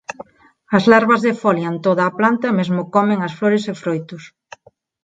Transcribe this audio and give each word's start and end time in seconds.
As 0.77 0.83
larvas 0.91 1.23
defolian 1.29 1.75
toda 1.85 2.03
a 2.05 2.15
planta 2.19 2.45
e 2.49 2.57
mesmo 2.59 2.81
comen 2.95 3.19
as 3.27 3.33
flores 3.39 3.63
e 3.71 3.73
froitos. 3.81 4.23